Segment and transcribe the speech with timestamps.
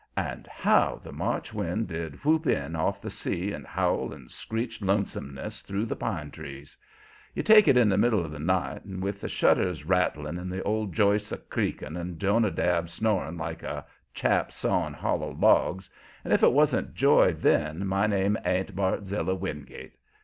[0.17, 4.81] And how the March wind did whoop in off the sea and howl and screech
[4.81, 6.75] lonesomeness through the pine trees!
[7.35, 10.63] You take it in the middle of the night, with the shutters rattling and the
[10.63, 15.87] old joists a creaking and Jonadab snoring like a chap sawing hollow logs,
[16.23, 19.97] and if it wan't joy then my name ain't Barzilla Wingate.